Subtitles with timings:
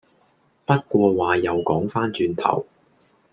[0.65, 2.65] 不過話又講番轉頭